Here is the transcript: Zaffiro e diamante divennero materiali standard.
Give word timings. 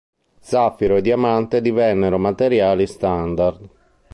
Zaffiro 0.41 0.95
e 0.95 1.01
diamante 1.01 1.61
divennero 1.61 2.17
materiali 2.17 2.87
standard. 2.87 3.69